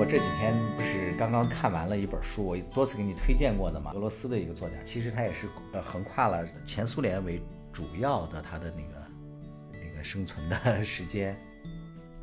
[0.00, 7.38] 我这几天不是刚刚看完了一本书，我多次给你推荐过的嘛，俄罗斯的一个作家，其实他也是呃横跨了前苏联为
[7.70, 11.36] 主要的他的那个那个生存的 时间，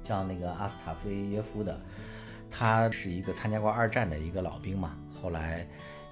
[0.01, 1.79] 叫那个阿斯塔菲耶夫的，
[2.49, 5.63] 他是一个参加过二战的一个老兵嘛，后来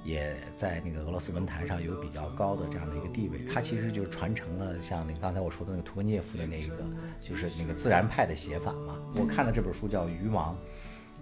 [0.04, 6.86] 也在那个俄罗斯文坛上有比较高的这样的一个地位，他其实就是传承了像那刚才我说的那个屠格涅夫的那个，
[7.20, 9.00] 就是那个自然派的写法嘛。
[9.16, 10.54] 我看的这本书叫《渔王》。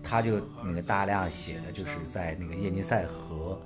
[0.04, 3.60] 他就那个大量写的就是在那个叶尼塞河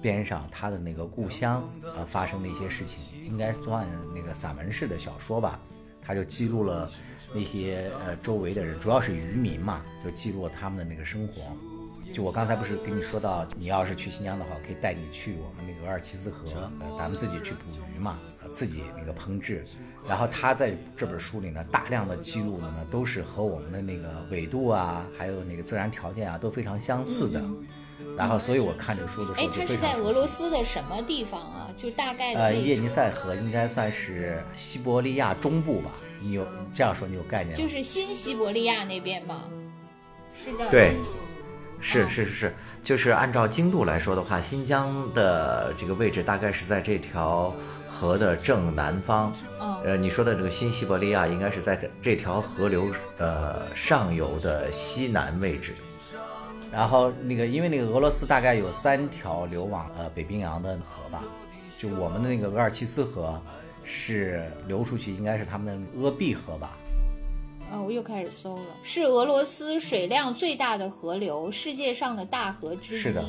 [0.00, 5.58] 边上，他的那个故乡啊发生的一些事情，应该算那个散文式的小说吧。
[6.00, 6.88] 他就记录了
[7.34, 11.42] 那些呃周围的人，主要是渔民嘛，就记录了他们的那个生活。
[12.12, 17.60] 就我刚才不是跟你说到，你要是去新疆的话，可以带你去我们那个额尔齐斯河，呃，咱们自己去捕
[17.94, 18.18] 鱼嘛，
[18.52, 19.64] 自己那个烹制。
[20.08, 27.42] 然后他在这本书里呢，大量的记录的呢，都是和我们的那个纬度啊，还有那个自然条件啊，都非常相似的。
[28.16, 31.70] 然后，所以我看这个书的时候，哎，他是在俄罗斯的什么地方啊？
[31.76, 35.90] 就大概呃，叶尼塞河应该算是西伯利亚中部吧？
[36.20, 37.62] 你有这样说，你有概念吗？
[37.62, 39.44] 就是新西伯利亚那边吗？
[40.42, 40.96] 是叫对。
[41.80, 47.54] 是是是是，就是按照经度来说的话，新疆的这个位置大概是在这条
[47.88, 49.32] 河的正南方。
[49.84, 55.74] 呃，你说的这个新西伯利亚应该是在这这条河流呃上游的西南位置。
[56.70, 61.22] 然后那个，因为那个俄罗斯大概有三条流往呃北冰洋的河吧，
[61.78, 63.40] 就我们的那个额尔齐斯河
[63.84, 66.76] 是流出去，应该是他们的鄂毕河吧。
[67.70, 73.22] 啊，我又开始搜了，是俄罗斯水量最大的河流，世界上的大河之一，是的，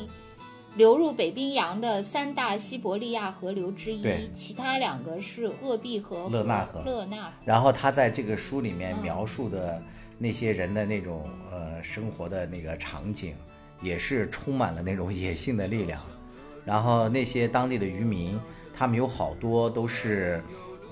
[0.76, 7.32] 流入北冰洋的三大西伯利亚河流之一，对，其他两个是鄂毕河、勒纳河、勒纳河。
[7.44, 9.82] 然后他在这个书里面描述的
[10.16, 13.34] 那些人的那种呃生活的那个场景，
[13.82, 16.00] 也是充满了那种野性的力量。
[16.64, 18.40] 然后那些当地的渔民，
[18.72, 20.42] 他们有好多都是。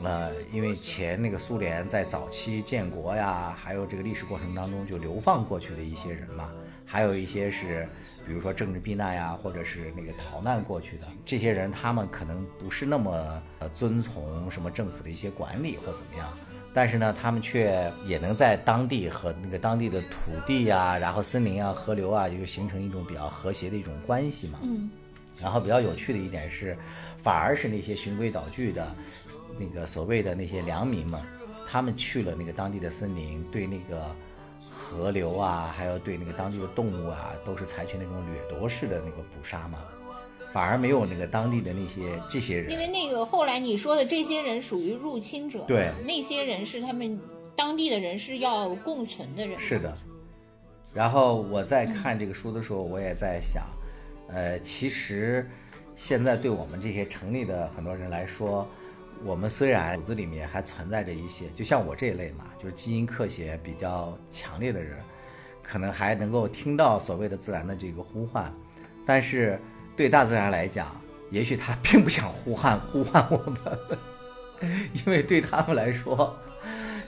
[0.03, 6.51] 呃，因为前那个苏联在早期建国呀，还有这个历史过程当中就流放过去的一些人嘛，
[6.85, 7.89] 还有一些是，
[8.27, 16.29] 比如说政治避难呀，或者是那个逃难过去的这些人，他们可能不是那么呃遵从什么政府的一些管理或怎么样，
[16.73, 24.61] 但是呢，他们却也能在当地和那个当地的土地呀，然后森林啊、河流啊，就形成一种比较和谐的一种关系嘛。
[24.63, 24.89] 嗯。
[25.41, 26.77] 然后比较有趣的一点是，
[27.17, 28.95] 反而是那些循规蹈矩的，
[29.59, 31.21] 那个所谓的那些良民们，
[31.67, 34.05] 他们去了那个当地的森林，对那个
[34.71, 39.79] 河流啊，还有对那个当地的动物啊，都是采取那种掠夺式的那个捕杀嘛，
[40.53, 42.73] 反而没有那个当地的那些这些人。
[42.73, 47.21] 因为那个后来你说的这些人属于入侵者，对，那些人是他们
[47.55, 49.59] 当地的人是要共存的人。
[49.59, 49.97] 是的。
[50.95, 53.65] 然后我在看这个书的时候，我也在想。
[54.29, 55.49] 呃，其实
[55.95, 58.69] 现在对我们这些城里的很多人来说，
[59.25, 64.99] 我们虽然骨子里面还存在着一些，就像我这一类嘛，就是基因刻写比较强烈的人，
[65.63, 68.53] 可能还能够听到所谓的自然的这个呼唤，
[69.07, 69.59] 但是
[69.97, 70.95] 对大自然来讲，
[71.31, 73.79] 也许他 并不想呼唤呼唤我们，
[74.93, 76.37] 因为对他们来说，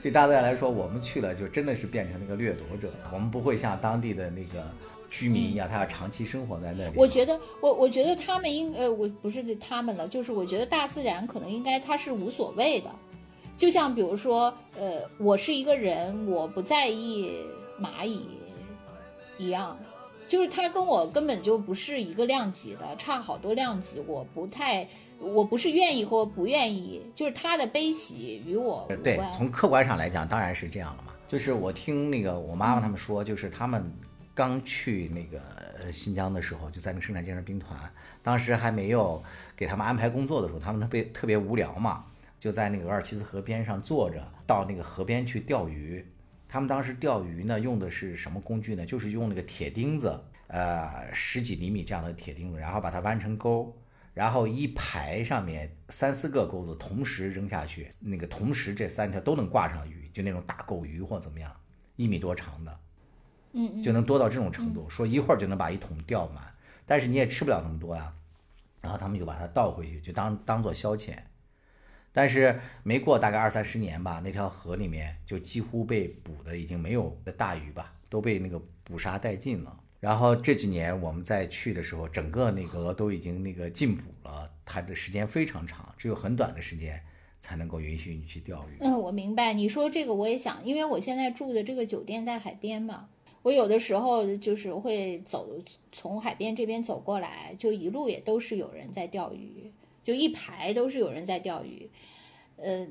[0.01, 4.65] 对大自然来说，我们去了就真的是变成那个掠夺者，我们不会像当地的那个。
[5.11, 6.93] 居民一样，他要长期生活在那里。
[6.95, 12.89] 我觉得，我我觉得他们应呃，我不是他们了，就是我觉得大自然可能应该它是无所谓的，
[13.57, 17.35] 就像比如说，呃，我是一个人，我不在意
[17.77, 18.25] 蚂蚁
[19.37, 19.77] 一样，
[20.29, 24.87] 就是它跟我根本就不是一个量级的，差好多量级，我不太，
[25.19, 31.11] 我不是愿意或不愿意，就是他的悲喜与我对，从客观上来讲，当然是这样了嘛。
[31.27, 33.93] 就是我听那个我妈妈他们说，就是他们。
[34.33, 37.77] 刚去那个新疆的时候，就在那个生产建设兵团，
[38.23, 39.21] 当时还没有
[39.55, 42.05] 给他们安排工作的时候，他们特别特别无聊嘛，
[42.39, 46.05] 就在那个额尔齐斯河边上坐着，到那个河边去钓鱼。
[46.47, 48.85] 他们当时钓鱼呢，用的是什么工具呢？
[48.85, 53.73] 就是用那个铁钉子，呃，十几厘米这样的铁钉子，然后把它弯成钩，
[54.13, 61.55] 然后一排上面三四个钩子同时扔下去，那个同时这三条都能挂上鱼，就那种大狗鱼或怎么样，
[61.95, 62.79] 一米多长的。
[63.53, 66.43] 嗯，就能多到这种程度，说一会儿就能把一桶钓满，
[66.85, 68.13] 但是你也吃不了那么多呀。
[68.81, 71.13] 然后他们就把它倒回去，就当当做消遣。
[72.11, 79.79] 但是没过大概二三十年吧，那条河里面就几乎被捕的已经没有的大鱼吧，都被那个捕杀殆尽了。
[79.99, 86.99] 然后这几年我们再去的时候，整个那个都已经那个禁捕了，它的时间非常长，只有很短的时间
[87.39, 88.77] 才能够允许你去钓鱼。
[88.79, 93.09] 嗯，我明白你说这个，我也想，因为我现在住的这个酒店在海边嘛。
[93.43, 95.47] 我有的时候就是会走
[95.91, 99.71] 从海边这边走过来，就一路也都是有人在钓鱼，
[100.03, 101.89] 就一排都是有人在钓鱼，
[102.57, 102.87] 呃。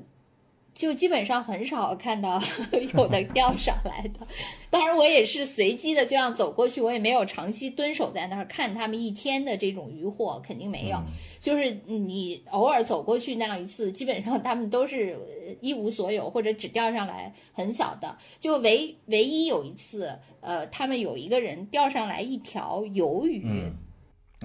[0.73, 2.41] 就基本上很少看到
[2.95, 4.25] 有的钓上来的，
[4.69, 10.99] 当然我也是随机的这样走过去，我也没有长期蹲守在那儿看他们一天的这种渔获，肯定没有。
[11.39, 15.19] 就是你偶尔走过去那样一次，基本上他们都是
[15.59, 18.17] 一无所有，或者只钓上来很小的。
[18.39, 23.45] 就唯唯一有一次，呃，他们有一个人钓上来一条鱿鱼，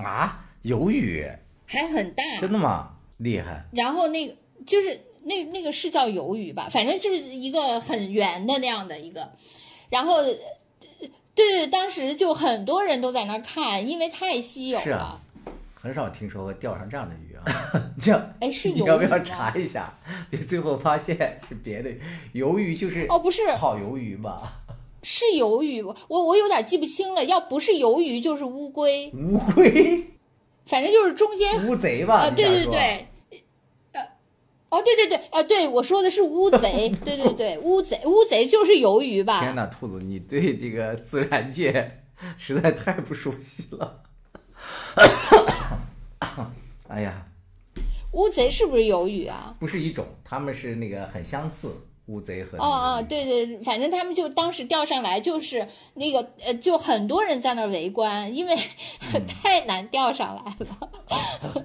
[0.03, 1.27] 啊，鱿鱼
[1.65, 2.97] 还很大，真的吗？
[3.19, 3.65] 厉害。
[3.73, 4.37] 然后那个
[4.67, 5.01] 就是。
[5.27, 9.29] 那那个是叫鱿鱼吧，反正就是一个很圆的那样的一个，
[9.91, 14.85] 然后，对对，当时就很多人都在那看，因为太稀有了。
[14.85, 15.21] 是啊，
[15.75, 17.45] 很少听说过钓上这样的鱼啊。
[18.01, 19.93] 这样，哎，是你要不要查一下？
[20.31, 21.91] 别最后发现是别的
[22.33, 24.63] 鱿鱼，就是哦，不是烤鱿鱼吧？
[25.03, 27.25] 是鱿鱼，我我有点记不清了。
[27.25, 29.13] 要不是鱿鱼，就是乌龟。
[29.15, 30.05] 乌龟，
[30.67, 32.27] 反正就是中间乌贼吧？
[32.27, 33.07] 啊，对对对。
[34.77, 39.41] 哦，对对对，啊，对我说的是乌贼，对对对，乌贼，乌贼就是鱿鱼吧？
[39.41, 42.03] 天哪，兔子，你对这个自然界
[42.37, 44.03] 实在太不熟悉了。
[46.89, 47.27] 哎呀，
[48.13, 49.55] 乌贼是不是鱿鱼啊？
[49.59, 51.75] 不是一种，它们是那个很相似，
[52.07, 58.55] 乌贼和哦哦，对对，反正他们就当时钓上来就是那个呃，就很多人在那围观，因为
[59.43, 61.65] 太难钓上来了。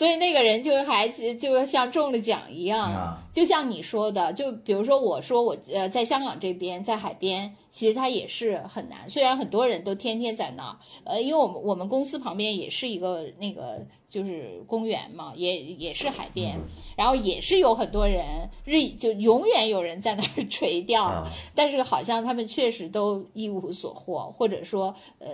[0.00, 9.10] 所以那个人就还就像中了奖一样，就像你说的，就比如说我说我呃在香港这边在海边，其实它也是很难。
[9.10, 16.56] 虽然很多人都天天在那儿，呃，因为我们我们公司旁边也是一个那个就是公园嘛，也也是海边，
[16.96, 25.28] 然后也是有很多人日就永远有人在那儿垂钓，但是好像他们确实都一无所获，或者说呃。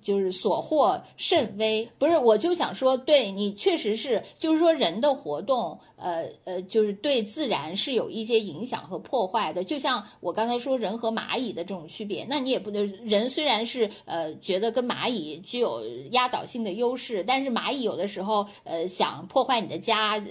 [0.00, 9.64] 就是所获甚微，不是，我就想说，对你确实是，就是说人的活动，呃呃，就是对自然是有一些影响和破坏的。
[9.64, 20.24] 就像我刚才说人和蚂蚁的这种区别，那你也不能，人虽然是呃觉得跟蚂蚁具有压倒性的优势，但是蚂蚁有的时候呃想破坏你的家，呃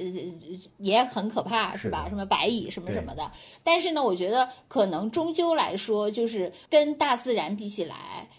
[0.78, 2.08] 也很可怕，是吧？
[2.10, 3.32] 什么白蚁什么什么的。
[3.64, 8.30] 但是呢，我觉得可能终究来说，就是跟大自然比起来，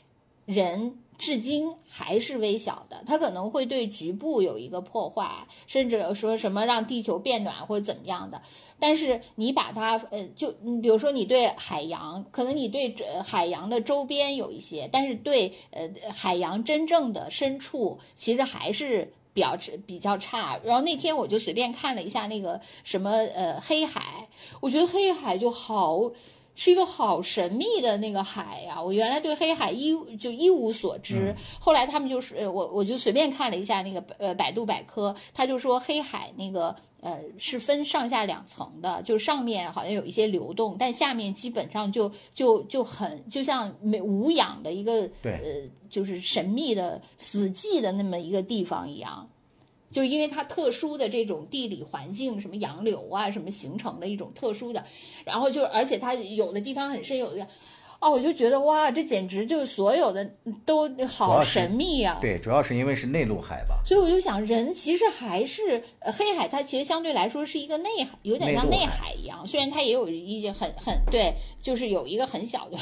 [0.47, 0.99] 人。
[1.19, 8.41] 至今还是微小的，它可能会对局部有一个破坏，甚至说什么让地球变暖或者怎么样的。
[8.79, 20.61] 但是你把它，呃，就比如说你对海洋，可能你对这海洋的周边有一些，但是对呃海洋真正的深处，其实还是比较比较差。
[20.63, 24.29] 然后那天我就随便看了一下那个什么呃黑海，
[24.61, 26.13] 我觉得黑海就好。
[26.61, 28.83] 是一个好神秘的那个海呀！
[28.83, 49.31] 我原来对黑海一就一无所知，后来他们就是我我就随便看了一下那个呃百度百科，他就说黑海那个呃是分上下两层的，就上面好像有一些流动，但下面基本上就就就很就像没无氧的一个对呃就是神秘的死寂的那么一个地方一样。
[49.91, 54.85] 就因为它特殊的这种地理环境，什么洋流啊，什么形成的一种特殊的，
[55.25, 57.47] 然后就而且它有的地方很深，有的，
[58.01, 60.31] 哦，我就觉得哇，这简直就是所有的
[60.65, 62.19] 都好神秘啊！
[62.21, 63.81] 对，主要是因为是内陆海吧。
[63.85, 72.79] 所以我就想，人其实还是黑海，它其实相对来说是一个内海，有点像内海一样，虽然它也有一些很很对，就是有一个很小的。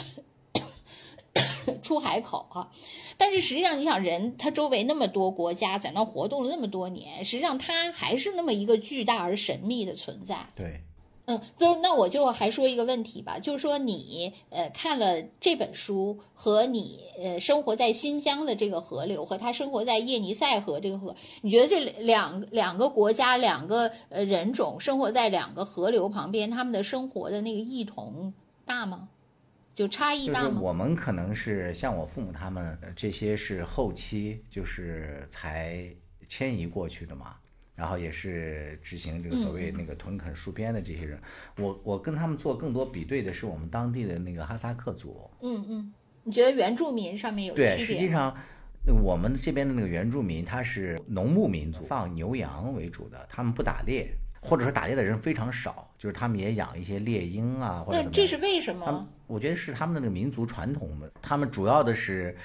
[1.83, 2.71] 出海口哈，
[3.17, 10.47] 但是实际上你想，人他周围那么多国家在那活动了那么多年，实际上他还是那么一个巨大而神秘的存在。
[10.55, 10.81] 对，
[11.27, 28.33] 嗯，就那我就还说一个问题吧，就是说你呃看了这本书和你呃生活在新疆的这个河流和他生活在叶尼塞河这个河，你觉得这两两个国家两个呃人种生活在两个河流旁边，他们的生活的那个异同
[28.65, 29.09] 大吗？
[29.77, 30.59] 就差异大吗？
[30.59, 35.89] 我们可能是像我父母他们这些是后期就是才
[36.27, 37.37] 迁移过去的嘛，
[37.75, 41.21] 然后也是执行这个所谓那个屯垦戍边的这些人。
[41.59, 45.31] 我我跟他们做更多比对的是我们当地的那个哈萨克族。
[45.43, 45.93] 嗯嗯，
[46.25, 47.77] 你觉得原住民上面有区别？
[47.77, 48.35] 对，实际上
[49.05, 54.17] 我们这边的那个原住民他是农牧民族，放牛羊为主的，他们不打猎。
[54.41, 58.13] 或者说打猎的人非常少，就是他们也养一些猎鹰啊，或者怎么样。
[58.13, 59.09] 这是为什么？
[59.27, 60.89] 我觉得是他们的那个民族传统，
[61.21, 62.37] 他们主要的是，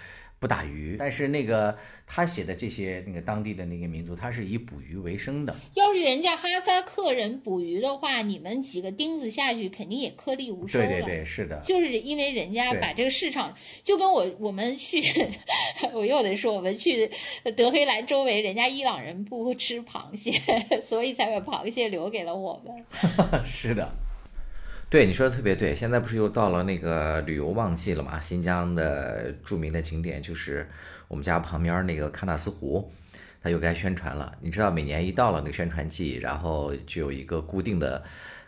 [0.41, 5.55] 不打鱼，但是那个他写的这些那个当地的那个民族，他是以捕鱼为生的。
[5.75, 10.87] 要是人家哈萨克人捕鱼的话，你们几个钉子下去，肯定也颗粒无收了。
[10.87, 11.61] 对对对，是的。
[11.63, 14.99] 就是因为人家把这个市场，就跟我我们去，
[15.93, 17.07] 我又得说，我们去
[17.55, 20.41] 德黑兰周围，人家伊朗人不吃螃蟹，
[20.81, 22.83] 所以才把螃蟹留给了我们。
[23.45, 23.87] 是的，
[24.91, 28.19] 对你说的特别对，现在不是又到了那个旅游旺季了嘛？
[28.19, 30.67] 新疆的著名的景点就是
[31.07, 32.91] 我们家旁边那个喀纳斯湖，
[33.41, 34.35] 它又该宣传了。
[34.41, 38.03] 你知道，每年一到了那个宣传季，然后就有一个固定的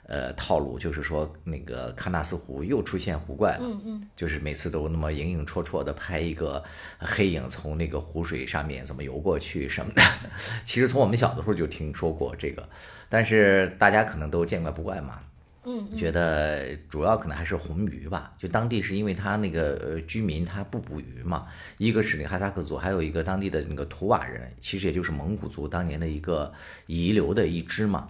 [0.06, 6.62] 呃套路，就是说那个喀纳斯湖又出现湖怪了，嗯嗯，就是每次都那么影影绰绰的拍一个
[7.00, 10.02] 黑影从那个湖水上面怎么游过去什么的。
[10.66, 12.68] 其实从我们小的时候就听说过这个，
[13.08, 15.22] 但是大家可能都见怪不怪嘛。
[15.66, 26.52] 嗯觉得主要可能还是红鱼吧，就当地是因为他那个呃居民他不捕鱼嘛，一个是那哈萨克族，还有一个当地的那个图瓦人，其实也就是蒙古族当年的一个
[26.88, 28.10] 遗留的一支嘛，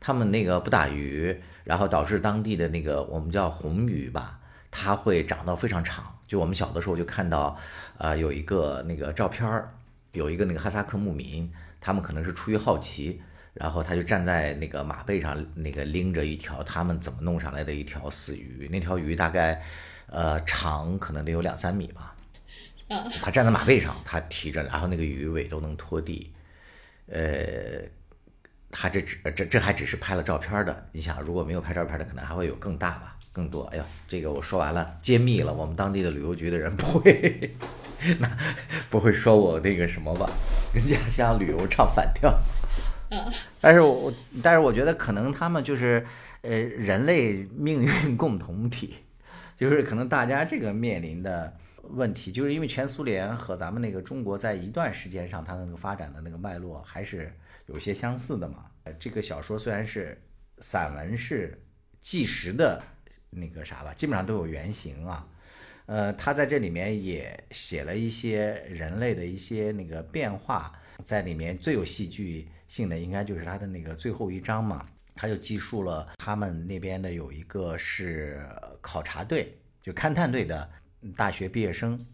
[0.00, 4.38] 他们那个不打鱼，然后导致当地的那个我们叫红鱼吧，
[4.70, 7.58] 它会长到非常长，就我们小的时候就看到，
[7.98, 9.74] 呃有一个那个照片儿，
[10.12, 13.20] 有一个那个哈萨克牧民，他们可能是出于好奇。
[13.54, 19.62] 然后他就站在那个马背上，那个拎着一条他们怎么弄上来的一条死鱼，那条鱼大概，
[20.06, 22.14] 呃，长可能得有两三米吧。
[22.88, 26.32] 嗯他站在马背上，他提着，然后那个鱼尾都能拖地。
[27.06, 27.80] 呃，
[28.70, 33.64] 他这只这这还只是拍了照片的，你想如果没有拍照片的，可能还会有更大吧，更多。
[33.66, 37.54] 哎呀，这个我说完了，揭秘了，我们当地的旅游局的人不会，
[38.18, 38.28] 那
[38.90, 40.28] 不会说我那个什么吧？
[40.72, 42.36] 跟家乡旅游唱反调。
[43.60, 46.04] 但是我但是我觉得可能他们就是
[46.42, 48.94] 呃人类命运共同体，
[49.56, 57.32] 就是可能大家这个面临的问题，就是因为全苏联和咱们那个中国在一段时间上它那个发展的那个脉络还是
[57.66, 58.64] 有些相似的嘛。
[58.98, 60.20] 这个小说虽然是
[60.58, 61.58] 散文是
[62.00, 62.82] 纪实的
[63.30, 65.26] 那个啥吧，基本上都有原型啊。
[65.86, 78.44] 呃，他在这里面也写了一些人类的一些那个变化，在里面最有戏剧性的应该就是他的那个最后一章嘛，他就记述了他们那边的有一个是
[78.80, 80.68] 考察队，就勘探队的
[81.16, 82.04] 大学毕业生，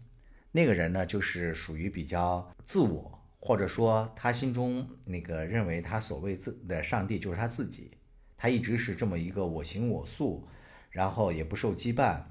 [0.51, 7.89] 那个人呢就是属于比较自我，或者说他心中那个认为他所谓自的上帝就是他自己，
[8.37, 10.47] 他一直是这么一个我行我素，
[10.91, 12.21] 然后也不受羁绊。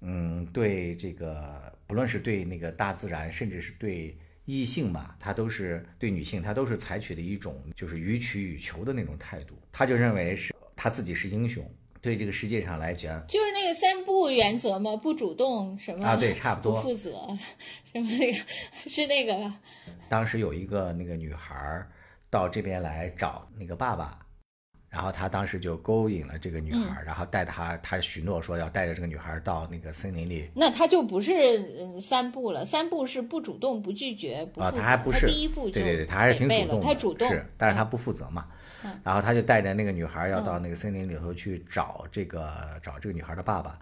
[0.00, 9.54] 嗯，对这个，不论是对那个大自然，甚至是对异性吧，他都是对女性，他都是采取的一种就是予取予求的那种态度。
[9.72, 11.68] 他就认为是他自己是英雄，
[12.00, 17.10] 对这个世界上来讲，就是那个三不原则嘛，不主动什么啊对差不多不负责，
[17.92, 18.38] 什么那个
[18.86, 19.52] 是那个
[20.08, 21.90] 当时有一个那个女孩儿
[22.28, 24.23] 到这边来找那个爸爸，
[24.94, 31.32] 然后他当时就勾引了这个女孩儿，然后带她，他许诺说要带着这个女孩到那个森林里那他就不是
[31.80, 38.46] 嗯三步了，三步是不主动、不拒绝、不啊，他还不是，第一步就对对对，他还是挺主动的，他主动是，但是他嗯不负责嘛。
[38.84, 43.76] 嗯然后他就带着那个女孩要到那个森林里头去找这个找这个女孩的爸爸，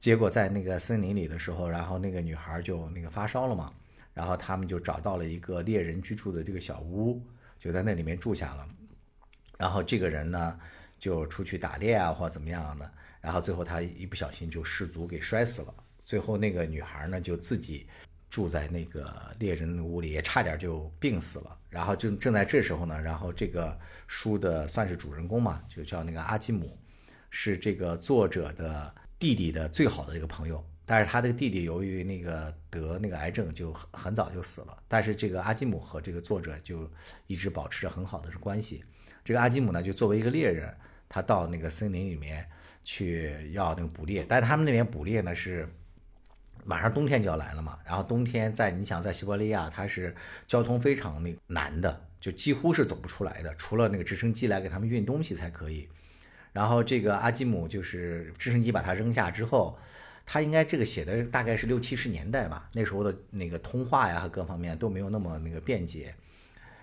[0.00, 3.72] 结果在那个森林里的时候，然后那个女孩就那个发烧了嘛，
[4.12, 7.22] 然后他们就找到了一个猎人居住的这个小屋，
[7.60, 8.66] 就在那里面住下了。
[9.62, 10.58] 然后这个人呢
[10.98, 15.72] 就出去打猎啊或者怎么样的，然后最后他一不小心就失足给摔死了。
[16.00, 17.86] 最后那个女孩呢就自己
[18.28, 21.56] 住在那个猎人的屋里，也差点就病死了。
[21.70, 23.78] 然后正正在这时候呢，然后这个
[24.08, 26.76] 书的算是主人公嘛，就叫那个阿基姆，
[27.30, 30.66] 是这个作者的弟弟的最好的一个朋友。
[30.84, 34.76] 但是他这个弟弟由于那个得那个癌症，就很很早就死了。
[34.88, 36.90] 但是这个阿基姆和这个作者就
[37.28, 38.84] 一直保持着很好的关系。
[39.24, 40.74] 这个阿基姆呢，就作为一个猎人，
[41.08, 42.48] 他到那个森林里面
[42.84, 45.68] 去要那个捕猎，但是他们那边捕猎呢是
[46.64, 50.14] 马上冬天就要来了嘛，然后冬天在你想在西伯利亚，它是
[50.46, 55.88] 交通非常那个难的，就几乎是走不出来的，除了那个直升机来给他们运东西才可以。
[56.52, 59.78] 然后这个阿基姆就是直升机把他扔下之后，
[60.26, 66.14] 他应该这个写的大概是六七十年代吧，那时候的那个通话呀和各方面都没有那么那个便捷。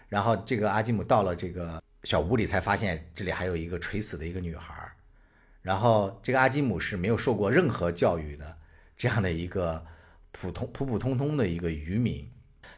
[0.07, 4.91] 然后这个阿基姆到了这个小屋里，才发现这里还有一个垂死的一个女孩。
[5.61, 8.57] 然后这个阿基姆是没有受过任何教育的，
[8.95, 9.85] 这样的一个
[10.31, 12.31] 普通普普通通的一个渔民，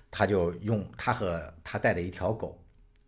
[0.09, 2.59] 他就用他和他带的一条狗，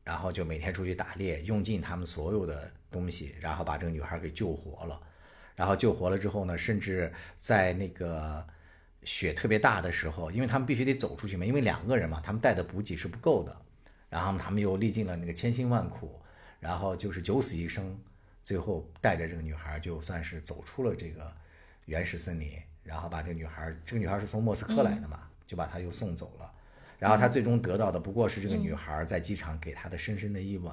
[0.03, 5.01] 然后就每天出去打猎，用尽他们所有的东西，然后把这个女孩给救活了。
[5.55, 8.45] 然后救活了之后呢，甚至在那个
[9.03, 13.55] 雪特别大的时候，因为他们必须得走出去嘛，因为两个人嘛，他们带的补给是不够的，
[14.13, 16.21] 然后他们又历尽了那个千辛万苦，
[16.59, 17.99] 然后就是九死一生，
[18.43, 21.33] 最后带着这个女孩就算是走出了这个
[21.85, 22.51] 原始森林，
[22.83, 26.53] 然后把这个女孩，这个女孩是从莫斯科来的嘛，就把她又送走了，
[26.99, 30.71] 然后他最终得到的不过是这个女孩在机场给他的深深的一吻，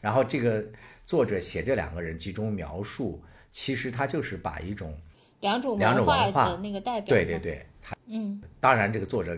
[0.00, 0.64] 然后这个
[1.04, 3.20] 作者写这两个人集中描述，
[3.50, 4.96] 其实他就是把一种
[5.40, 7.08] 两种两种文化的那个代表。
[7.08, 8.40] 对对，对，他嗯。
[8.60, 9.36] 当然这个作者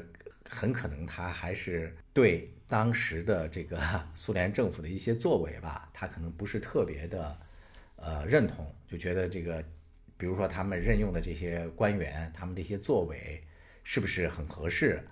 [0.48, 3.80] 很可能他还是对当时的这个
[4.14, 7.38] 苏联政府的一些作为吧，他可能不是特别的
[7.96, 9.62] 呃认同，就觉得这个
[10.16, 13.42] 比如说他们任用的这些官员，他们的一些作为
[13.82, 15.02] 是不是很合适？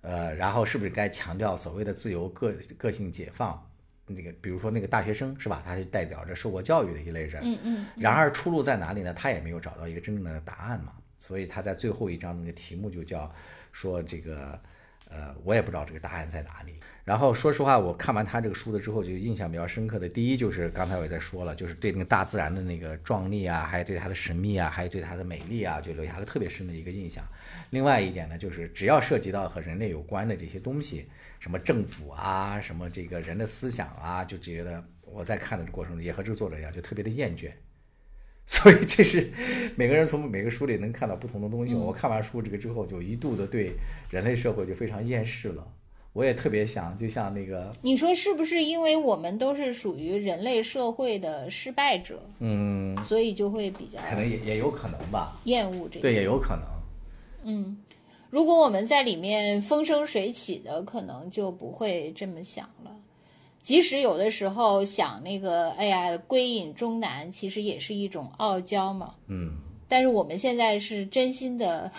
[0.00, 3.64] 呃，然后是不是该强调所谓的自由个个性解放？
[4.06, 5.60] 那个比如说那个大学生是吧？
[5.64, 7.42] 他就代表着受过教育的一类人。
[7.44, 9.12] 嗯嗯，然而出路在哪里呢？
[9.12, 10.92] 他也没有找到一个真正的答案嘛。
[11.18, 13.30] 所以他在最后一章那个题目就叫
[13.78, 14.60] 说这个，
[15.08, 16.74] 呃，我也不知道这个答案在哪里。
[17.04, 27.24] 然后说实话，我看完他这个书的之后，就印象比较深刻的，第一就是刚才我也在说了，就是对那个大自然的那个壮丽啊，还有对它的神秘啊，还有对它的美丽啊，就留下了特别深的一个印象。
[27.70, 31.08] 另外一点呢，就是只要涉及到和人类有关的这些东西，
[31.38, 37.52] 什么政府啊，什么这个人的思想啊，就觉得我在看的过程中也和这个作者一样，就特别的厌倦。
[38.50, 39.30] 所以这是
[39.76, 41.74] 每个人从每个书里能看到不同的东西。
[41.74, 43.74] 我看完书这个之后，就一度的对
[44.08, 45.64] 人类社会就非常厌世了。
[46.14, 56.00] 我也特别想，就像那个，你说是不是因为我们都是属于人类社会的失败者，嗯，所以就会比较可能也也有可能吧，厌恶这个？
[56.00, 56.64] 对，也有可能。
[57.44, 57.76] 嗯，
[58.30, 62.90] 如果我们在里面风生水起的，可能就不会这么想了。
[63.62, 69.14] 即使有的时候想那个，哎呀，归隐终南，其实也是一种傲娇嘛。
[69.26, 69.52] 嗯，
[69.88, 71.90] 但是我们现在是真心的，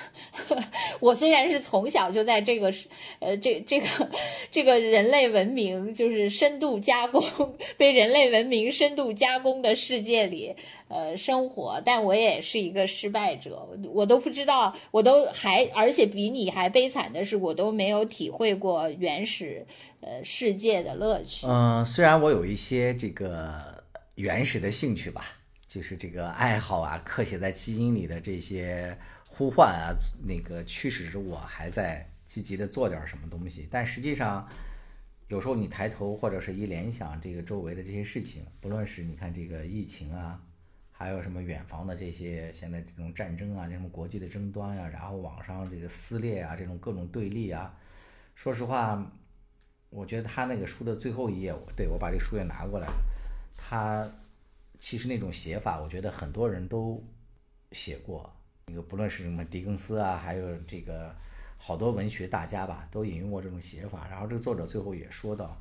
[1.01, 2.72] 我虽然是从小就在这个
[3.19, 3.88] 呃这这个
[4.51, 7.22] 这个人类文明就是深度加工
[7.77, 10.56] 被人类文明深度加工的世界里
[10.88, 19.65] 呃生活，但我也是一个失败者，我都不知道，我都还而且比你还悲惨的是，我都没有体会过原始
[20.02, 21.47] 呃世界的乐趣。
[21.47, 23.84] 嗯，虽然我有一些这个
[24.15, 25.38] 原始的兴趣吧，
[25.69, 33.67] 就是这个爱好啊，刻写在基因里的这些呼唤啊，那个驱使着我还在积极的做点什么东西。
[33.69, 34.49] 但实际上，
[35.27, 40.41] 有时候你抬头或者是一联想这个周围的这些事情，不论是你看这个疫情啊，
[40.91, 47.73] 还有什么远房的这些现在这种战争啊，这种国际的争端呀、然后网上这个撕裂啊，这种各种对立啊，
[48.36, 49.12] 说实话。
[49.91, 52.88] 我觉得他那个书的最后一页，对我把这书也拿过来。
[53.58, 54.08] 他
[54.80, 57.04] 其实那种写法，我觉得很多人都
[57.72, 58.34] 写过。
[58.68, 61.13] 那个不论是什么狄更斯啊，还有这个
[61.58, 64.08] 好多文学大家吧，都引用过这种写法。
[64.10, 65.60] 然后这个作者最后也说到：“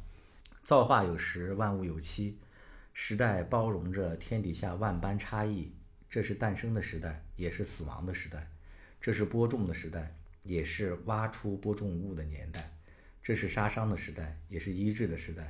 [0.63, 2.39] 造化有时，万物有期，
[2.95, 5.73] 时代包容着天底下万般差异。
[6.11, 8.39] 这是诞生的时代，也是死亡的时代；
[9.01, 12.73] 这是播种的时代，也是挖出播种物的年代。”
[13.23, 15.43] 这是杀伤的时代，也是医治的时代；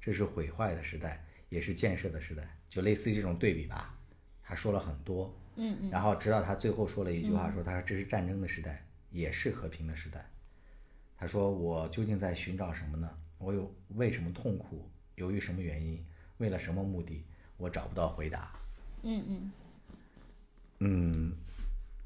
[0.00, 2.42] 这是毁坏的时代，也是建设的时代。
[2.70, 3.94] 就类似于这种对比吧，
[4.42, 10.26] 他说了很多，嗯嗯，然后直到他最后说了一句话，说他说这是战争的时代，也是和平的时代。
[11.18, 13.08] 他说我究竟在寻找什么呢？
[13.38, 14.90] 我有为什么痛苦？
[15.16, 16.02] 由于什么原因？
[16.38, 17.22] 为了什么目的？
[17.58, 18.50] 我找不到回答。
[19.02, 19.52] 嗯嗯
[20.78, 21.36] 嗯，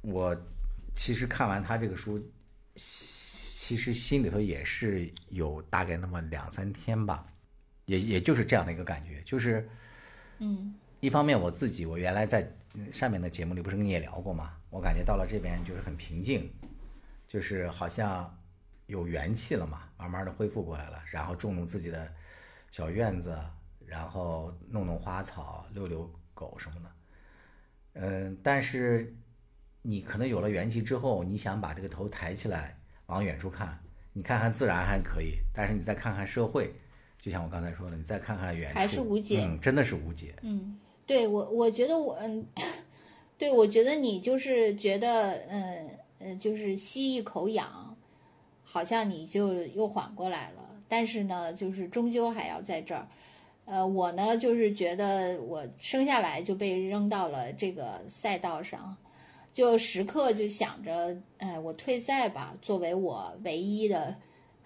[0.03, 0.37] 我
[0.93, 2.21] 其实看完他这个书。
[2.75, 7.27] 其实心里头也是有大概那么两三天吧，
[7.87, 9.69] 也也就是这样的一个感觉，就是，
[10.39, 12.49] 嗯，一方面我自己，我原来在
[12.93, 16.53] 上面的节目里不是跟你也聊过吗，我感觉到了这边就是很平静，
[17.27, 18.39] 就是好像
[18.87, 22.13] 有元气了嘛，慢慢的恢复过来了，然后种种自己的
[22.71, 23.37] 小院子，
[23.85, 26.91] 然后弄弄花草，遛遛狗什么的，
[27.95, 29.17] 嗯，但是
[29.83, 32.77] 你可能有了元气之后，你想把这个头抬起来。
[33.07, 33.79] 往远处看，
[34.13, 36.75] 你看看自然还可以，但是你再看看社会，
[37.19, 40.35] 就像我刚才说的，你再看看远处，还是无解，嗯，真的是无解。
[40.43, 42.47] 嗯，对我，我觉得我，嗯，
[43.37, 47.97] 对我觉得你就是觉得，嗯呃，就是吸一口氧，
[48.63, 53.09] 好像你就又缓过来了，但是呢，就是终究还要在这儿。
[53.65, 58.97] 呃，我呢就是觉得我生下来就被扔到了这个赛道上。
[59.53, 64.15] 就时刻就想着，哎，我退赛吧，作为我唯一的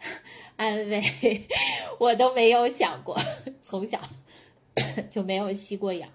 [0.57, 1.47] 安慰，
[1.99, 3.17] 我都没有想过，
[3.63, 4.01] 从小
[5.11, 6.09] 就没有吸过氧。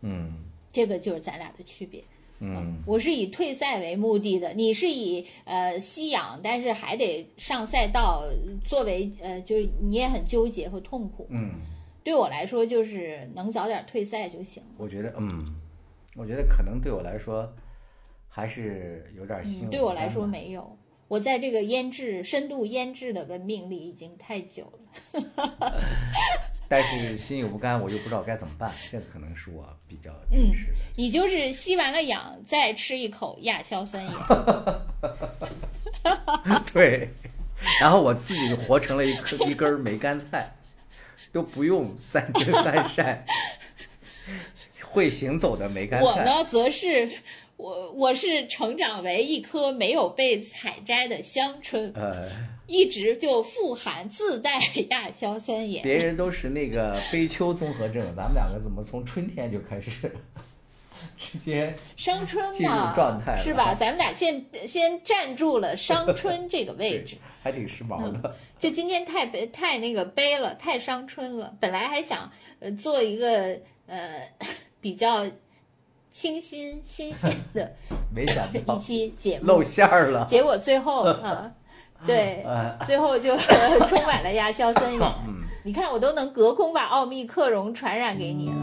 [0.00, 2.02] 嗯，这个就是咱俩的区别。
[2.44, 8.24] 嗯，我是以退赛为目的的，你是以呃吸氧，但是还得上赛道
[8.64, 11.28] 作为呃，就是你也很纠结和痛苦。
[11.30, 11.60] 嗯，
[12.02, 14.60] 对我来说，就是能早点退赛就行。
[14.76, 15.54] 我觉得，嗯，
[16.16, 17.48] 我觉得可能对我来说
[18.28, 20.76] 还是有点心有嗯，对我来说没有，
[21.12, 24.72] 我在这个腌制深度腌制的文明里已经太久
[25.12, 25.76] 了。
[26.66, 30.78] 但是心有不甘，我又不知道该怎么办，这可能是我比较嗯真实的。
[30.96, 34.14] 你就是吸完了氧，再吃一口亚硝酸盐。
[36.72, 37.10] 对，
[37.78, 40.50] 然后我自己活成了一颗一根儿梅干菜，
[41.30, 43.26] 都不用三蒸三 晒，
[44.82, 46.06] 会行走的梅干菜。
[46.06, 47.10] 我呢，则是
[47.62, 52.28] 我我是成长为一棵没有被采摘的香椿，呃，
[52.66, 54.58] 一直就富含自带
[54.90, 55.80] 亚硝酸盐。
[55.84, 60.10] 别人都是那个悲秋综合症，咱们两个怎么从春天就开始
[61.16, 61.72] 直接？
[61.96, 63.72] 伤春进入嘛，状态了是吧？
[63.72, 67.16] 咱们俩先先站住了 伤春这个位置。
[67.44, 68.34] 还挺时髦的。
[68.58, 71.54] 就今天太悲太那个悲了，太伤春了。
[71.60, 74.28] 本来还想呃做一个呃
[74.80, 75.24] 比较
[76.12, 77.72] 清新新鲜的
[78.14, 80.26] 没想一到期节目，露馅儿了。
[80.28, 81.50] 结果最后 啊，
[82.06, 83.34] 对，呃，最后就
[83.88, 85.00] 充满了亚硝酸盐。
[85.26, 88.54] 嗯，你看，我都能隔空把奥密克戎传染给你了。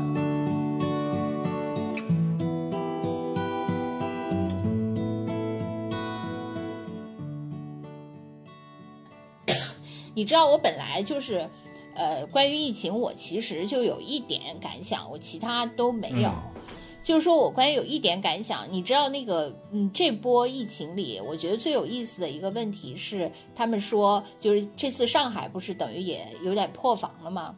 [10.13, 11.49] 你知道，我本来就是，
[11.95, 16.29] 呃，关于疫情，我其实就有一点感想，我其他都没有。
[17.09, 27.55] 就是说我关于有一点感想，你知道那个，嗯，这波疫情里，我觉得最有意思的一个问题是，他们说就是这次上海不是等于也有点破防了吗？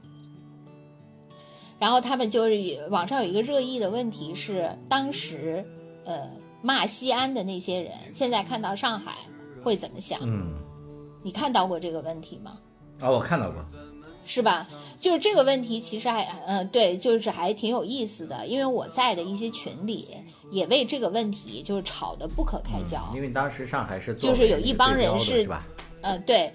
[1.77, 5.65] 然后他们就是也网上有一个热议的问题是，当时
[6.05, 6.29] 呃
[6.61, 9.17] 骂西安的那些人，现在看到上海
[9.61, 10.21] 会怎么想？
[10.23, 10.53] 嗯，
[11.21, 12.57] 你看到过这个问题吗？
[13.01, 13.61] 啊，我看到过。
[14.31, 14.65] 是吧？
[15.01, 18.47] 就是这个问题，其实还，嗯、对，就是还挺有意思的。
[18.47, 20.07] 因为我在的一些群里，
[20.51, 23.11] 也为这个问题就是吵得不可开交。
[23.13, 25.67] 因为当时上海是做就是有一帮人是是吧？
[25.99, 26.53] 嗯、对，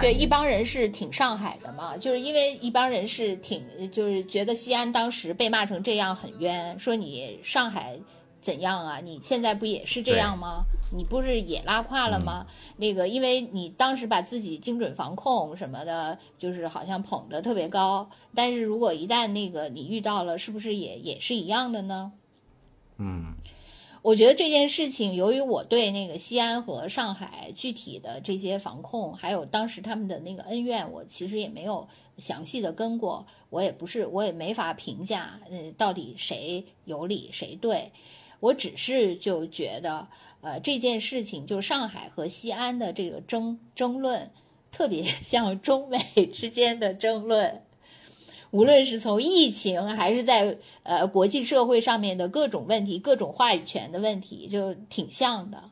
[0.00, 7.96] 对，一帮人是挺上海的嘛，就是因为一帮人是挺，就是觉得西安当时被骂成这样很冤，说你上海
[8.40, 8.98] 怎样啊？
[8.98, 10.64] 你现在不也是这样吗？
[10.90, 12.46] 你不是也拉胯了吗？
[12.76, 22.12] 那个，因为你当时把自己精准防控什么的，就是好像捧得特别高，但是如果一旦那个你遇到了，是不是也也是一样的呢？
[22.98, 23.34] 嗯
[24.02, 37.92] 我觉得这件事情，由于我对那个西安和上海具体的这些防控，还有当时他们的那个恩怨，我其实也没有详细的跟过，我也不是，我也没法评价，呃，到底谁有理谁对。
[38.40, 40.08] 我只是就觉得，
[40.40, 44.30] 呃，这件事情就上海和西安的这个争争论，
[44.72, 45.98] 特别 像中美
[46.32, 47.62] 之间的争论。
[48.50, 55.70] 无论是从疫情，还是在呃国际社会上面的各种问题、各种话语权的问题，就挺像的。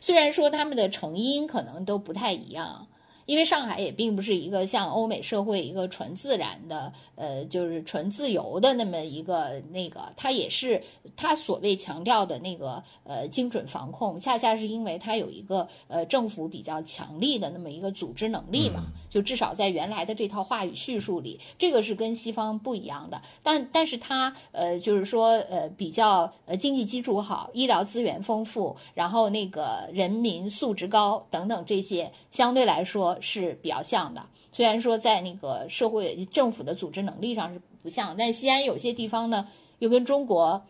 [0.00, 2.87] 虽然说他们的成因可能都不太一样，
[3.28, 10.82] 因为上海也并不是一个像欧美社会一个纯自然的，呃，就是纯自由的那么一个那个，它也是
[11.14, 23.20] 它所谓强调的那个呃精准防控，恰恰是因为它有一个呃政府比较强力的那么一个组织能力嘛，就至少在原来的这套话语叙述里，这个是跟西方不一样的。
[23.42, 34.26] 但但是它呃就是说呃比较呃经济基础好，医疗资源丰富，然后那个人民素质高等等这些，相对来说是比较像的。
[34.52, 40.64] 虽然说在那个社会政府的组织能力上是不像，但西安有些地方呢又跟中国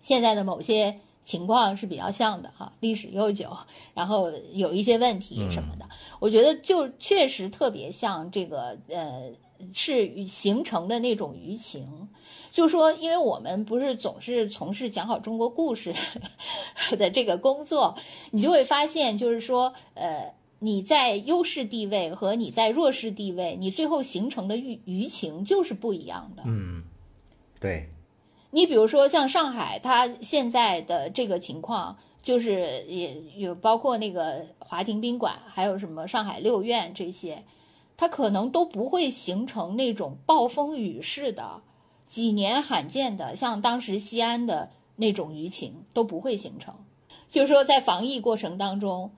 [0.00, 3.56] 现在的某些情况是比较像的哈，历史悠久，
[3.94, 5.88] 然后有一些问题什么的，
[6.20, 9.30] 我觉得就确实特别像这个呃，
[9.72, 12.08] 是形成的那种舆情。
[12.50, 15.94] 就说，因为我们不是总是从事讲好中国故事
[16.98, 17.96] 的这个工作，
[18.30, 26.44] 你就会发现，就是说，呃，你在优势地位和你在弱势地位，你最后形成的舆舆情就是不一样的。
[26.46, 26.84] 嗯，
[27.60, 27.88] 对，
[28.52, 37.42] 你比如说像上海，它现在的这个情况，就是也有包括那个华亭宾馆，还有什么上海六院这些，
[37.96, 41.62] 它可能都不会形成那种暴风雨式的、
[42.06, 46.72] 几年罕见的，像当时西安的那种舆情都不会形成。
[47.28, 49.10] 就是说，在防疫过程当中，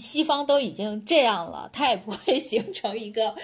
[0.00, 3.34] 西方都已经这样了，它也不会形成一个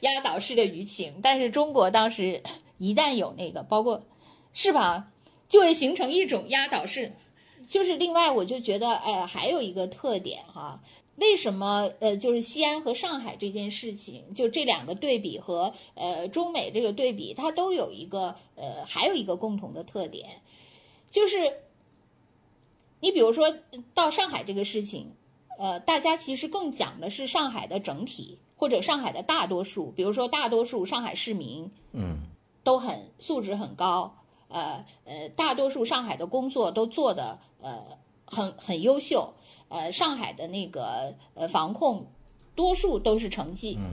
[0.00, 1.20] 压倒式的舆情。
[1.22, 2.42] 但是中国当时
[2.78, 4.02] 一旦有那个，包括
[4.52, 5.08] 是吧？
[5.48, 7.12] 就会形成一种压倒式。
[7.68, 10.82] 就是另外，我就觉得，哎，还有一个特点哈，
[11.16, 20.42] 为什么呃，就是西安和上海这件事情，就这两个对比和呃中美这个对比，它都有一个呃，还有一个共同的特点，
[21.10, 21.60] 就是
[23.00, 23.54] 你比如说
[23.94, 25.12] 到上海这个事情，
[25.62, 32.18] 呃，大家其实更讲的是上海的整体或者上海的大多数，比如说大多数上海市民，嗯，
[32.64, 34.16] 都很素质很高。
[34.48, 37.80] 呃呃，大多数上海的工作都做的呃
[38.24, 39.34] 很很优秀，
[39.68, 42.06] 呃，上海的那个呃防控，
[42.56, 43.92] 多数都是成绩，嗯，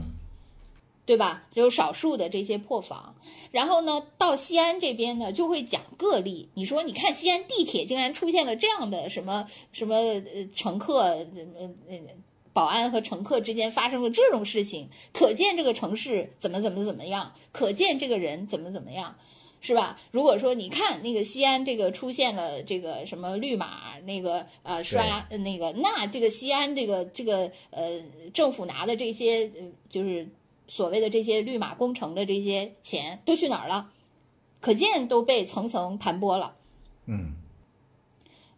[1.10, 1.48] 对吧？
[1.52, 3.16] 只有少数的这些破防。
[3.50, 6.50] 然后呢，到西安这边呢，就会讲个例。
[6.54, 11.26] 你说，你看西安地铁竟然出现了这样的什么什么呃乘客呃
[11.90, 12.00] 呃
[12.54, 19.16] 保安和乘客之间发生了这种事情，可见这个城市怎么怎么怎么样，可见这个人怎么怎么样。
[19.62, 20.00] 是吧？
[20.12, 28.00] 如果说你看那个西安这个出现了这个什么绿码，那个呃刷那个，那这个西安这个这个呃
[28.32, 30.30] 政府拿的这些呃就是
[30.70, 33.90] 所谓的这些绿码工程的这些钱都去哪儿了？
[34.62, 36.56] 可见都被层层盘剥了。
[37.06, 37.34] 嗯，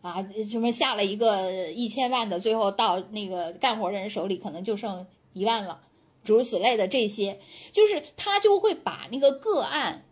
[0.03, 5.81] 啊，什么下了一个一千万的，最后到那个干活人手里可能就剩一万了，
[6.23, 7.39] 诸如此类的这些，
[7.71, 10.05] 就是他就会把那个个案。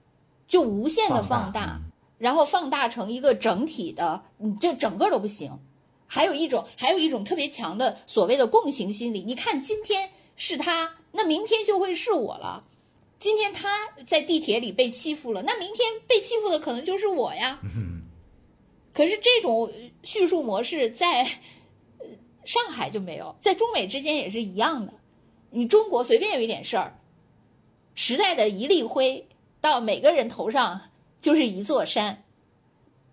[0.47, 1.79] 就无限的放大，
[2.17, 5.59] 然后放大成一个整体的，你这整个都不行。
[6.07, 9.21] 还有一种，还有一种特别强的所谓的共情心理。
[9.21, 12.65] 你看，今天是他，那明天就会是我了。
[13.17, 17.59] 今天他在地铁里被欺负了，那明天被欺负的可能就是我呀。
[18.93, 19.71] 可是这种
[20.03, 21.27] 叙述模式在
[22.45, 24.93] 上海就没有，在中美之间也是一样的。
[25.49, 26.99] 你中国随便有一点事儿，
[27.95, 29.25] 时代的一粒灰。
[29.61, 30.79] 到每个人头上
[31.19, 32.23] 就是一座山，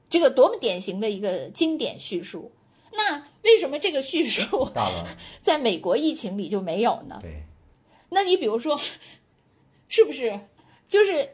[0.09, 2.53] 这个多么典型的一个经典叙述。
[2.93, 4.71] 那为什么这个叙述
[5.43, 7.19] 在美国疫情里就没有呢？
[7.21, 7.43] 对，
[8.17, 8.81] 那你比如说，
[9.89, 10.41] 是不是
[10.89, 11.29] 就是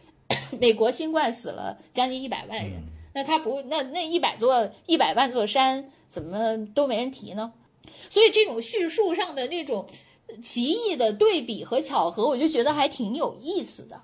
[0.60, 2.82] 美国新冠死了将近一百万人？
[3.14, 7.54] 那他不那那一百座一百万座山怎么都没人提呢？
[8.10, 9.88] 所以这种叙述上的那种
[10.44, 14.02] 奇异的对比和巧合，我就觉得还挺有意思的。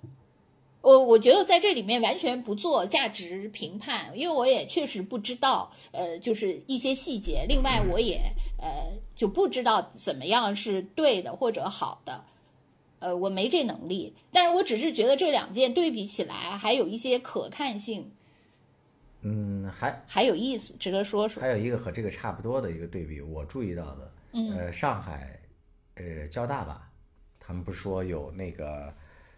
[0.82, 7.46] 我我觉得在这里面完全不做价值评判，因为我也确实不知道，呃，就是一些细节。
[7.48, 8.20] 另外，我也
[8.58, 12.24] 呃就不知道怎么样是对的或者好的，
[12.98, 14.14] 呃，我没这能力。
[14.32, 18.10] 但是我只是觉得这两件对比起来还有一些可看性，
[19.20, 21.40] 嗯，还还有意思，值得说说。
[21.40, 25.38] 还有一个和这个差不多的一个对比，我注意到的，呃，上海，
[25.94, 26.90] 呃，交大吧，
[27.38, 28.92] 他们不是说有那个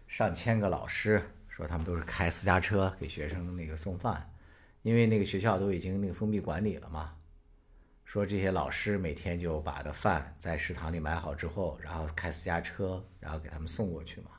[0.07, 1.21] 上千个老师。
[1.47, 4.29] 说他们都是开私家车给学生那个送饭，
[4.81, 7.15] 因为那个学校都已经那个封闭管理了嘛。
[8.03, 14.31] 说这些老师每天就把的饭在食堂里买好之后，然后开私家车，然后给他们送过去嘛。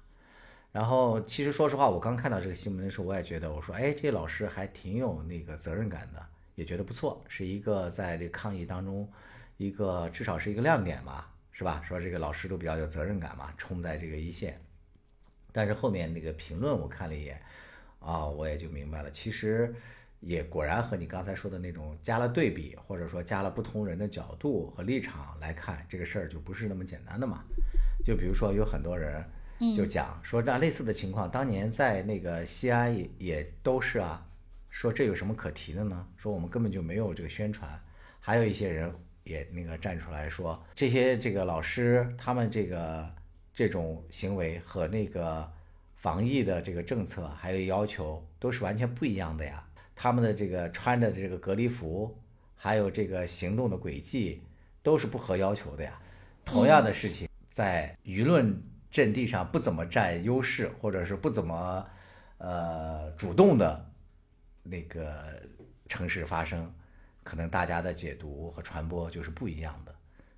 [0.73, 6.23] 然后其实说实话，我刚看到这个新闻的时候，我也觉得，我说，哎，这老师还挺有那个责任感的，
[6.55, 9.11] 也觉得不错，是一个在这个抗疫当中
[9.57, 11.83] 一个至少是一个亮点嘛，是吧？
[11.83, 14.61] 说这个老师都比较有责任感嘛，冲在这个一线。
[15.57, 17.41] 但是后面那个评论我看了一眼，
[17.99, 19.75] 啊，我也就明白了，其实
[20.21, 27.43] 也果然和你刚才说的那种加了对比，或者说加了不同人的角度和立场来看这个事儿，就不是那么简单的嘛。
[28.05, 29.25] 就比如说有很多人
[29.75, 34.29] 就讲说，那类似的情况，当年在那个西安也也都是啊，
[34.69, 36.07] 说这有什么可提的呢？
[36.19, 37.67] 说我们根本就没有这个宣传。
[38.21, 43.16] 还有一些人也那个站出来说，这些这个老师他们这个。
[43.57, 45.51] 这种行为和那个
[45.95, 49.67] 防疫的这个政策还有要求都是完全不一样的呀。
[49.95, 52.15] 他们的这个穿的这个隔离服，
[52.55, 54.43] 还有这个行动的轨迹，
[54.83, 55.99] 都是不合要求的呀。
[56.45, 61.89] 同样的事情，在舆论阵地上不怎么占优势，或者是不怎么
[62.37, 63.91] 呃主动的
[64.63, 65.43] 那个
[65.89, 66.71] 城市发生，
[67.25, 69.96] 可能大家的解读和传播就是不一样的。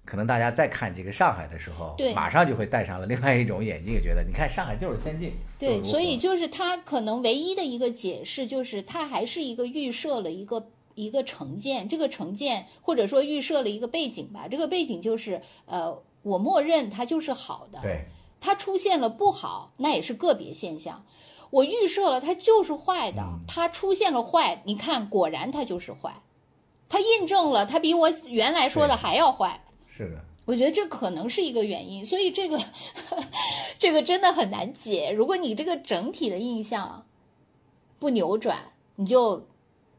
[0.09, 5.35] 可能大家在看这个上海的时候，马上就会戴上了另外一种眼镜，觉得你看上海就是先进。
[5.59, 14.49] 对，所以就是它可能唯一的一个解释，就是它还是一个预设了一个一个成见，这个成见或者说预设了一个背景吧。
[14.51, 17.79] 这个背景就是呃，我默认它就是好的。
[17.83, 18.07] 对，
[18.41, 21.05] 它出现了不好，那也是个别现象。
[21.51, 26.23] 我预设了它就是坏的，它出现了坏，你看果然它就是坏，
[26.89, 29.61] 它印证了它比我原来说的还要坏。
[29.99, 32.57] 是的，我觉得这可能是一个原因，所以这个
[33.81, 35.11] 这个真的很难解。
[35.11, 37.05] 如果你这个整体的印象
[37.99, 38.59] 不扭转，
[38.95, 39.45] 你就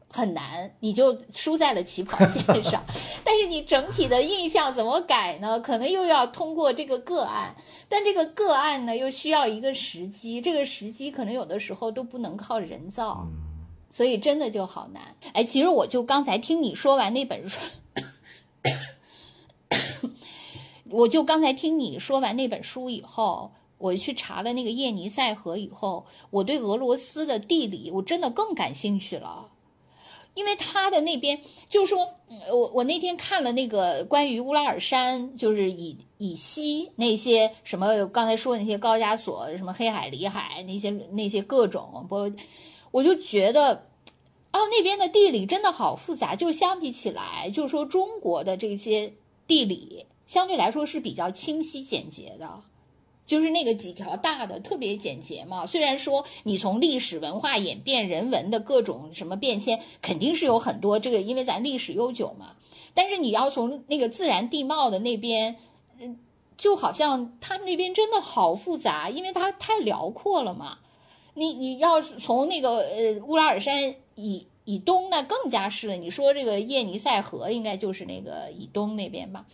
[0.08, 2.82] 很难，你就输在了起跑线上。
[3.22, 5.60] 但是你整体的印象怎么改呢？
[5.60, 7.54] 可能又要通过这个个案，
[7.90, 13.28] 但这个个案呢又需要一个时机，这个时机可能有的时候都不能靠人造，
[13.90, 15.14] 所以真的就好难。
[15.34, 17.60] 哎，其实我就刚才听你说完那本书，
[20.90, 23.52] 我就刚才听你说完那本书以后。
[23.82, 29.48] 我去查了那个叶尼塞河以后，我对俄罗斯的地理我真的更感兴趣了，
[30.34, 32.12] 因为他的那边就是说，
[32.52, 42.30] 我我那天看了那个关于乌拉尔山，就是以以西那些什么刚才说那些高加索、什么黑海、里海那些那些各种，不，
[42.90, 43.86] 我就觉得，
[44.52, 49.14] 哦，那边的地理真的好复杂，就相比起来，就是说中国的这些
[49.46, 52.60] 地理相对来说是比较清晰简洁的。
[53.26, 62.54] 就是那个几条大的特别简洁嘛，虽然说你从历史文化演变、人文的各种什么变迁，肯定是有很多这个，因为咱历史悠久嘛。
[62.94, 65.56] 但是你要从那个自然地貌的那边，
[65.98, 66.20] 嗯，
[66.56, 70.78] 就好像他们那边真的好复杂，因为它太辽阔了嘛。
[71.34, 75.96] 你你要从那个呃乌拉尔山以以东，那更加是了。
[75.96, 79.46] 你说这个叶尼塞河应该就是那个以东那边吧？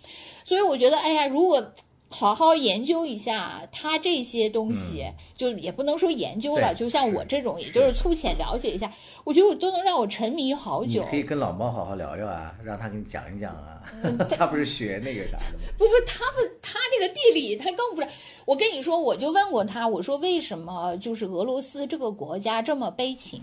[0.44, 1.72] 所以我觉得，哎呀，如果。
[2.08, 5.04] 好好研究一下他这些东西，
[5.36, 8.90] 就也不能说研究了，就像我这种，也就是粗浅了解一下，
[9.24, 11.02] 我觉得我都能让我沉迷好久。
[11.02, 13.82] 你可以跟老猫好好聊聊啊，让他给你讲一讲啊。
[14.30, 15.64] 他不是学那个啥的吗？
[15.76, 18.08] 不不，他不，他这个地理他更不是。
[18.44, 23.42] 我跟你说，我就问过他，我说为什么就是俄罗斯这个国家这么悲情？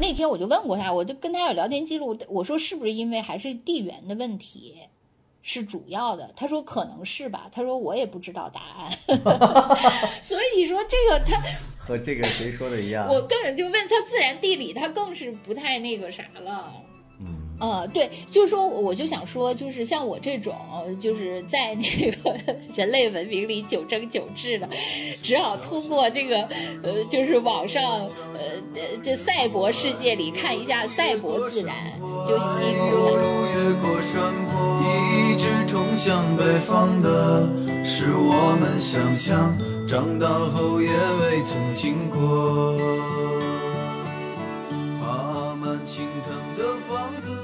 [0.00, 4.76] 那天我就问过他，我就跟他有聊天记录，我说是不是因为还是地缘的问题？
[5.44, 8.90] 是主要的，他说可能是吧，他说我也不知道答案，
[10.22, 11.42] 所以说这个他
[11.78, 16.72] 和这个谁说的一样，我根本就问他自然地理，他更是不太那个啥了。
[17.62, 20.52] 呃，对，就是说我就想说，就是像我这种，
[20.98, 22.36] 就是在那个
[22.74, 24.68] 人类文明里久争久治的，
[25.22, 26.38] 只好通过这个
[26.82, 28.00] 呃，就是网上
[28.34, 28.40] 呃，
[29.00, 31.76] 这赛博世界里看一下赛博自然。
[32.26, 33.16] 就西湖，
[34.82, 37.48] 一直通向北方的，
[37.84, 42.76] 是我们想象，长大后也未曾经过。
[45.00, 47.41] 爬满青藤的房子。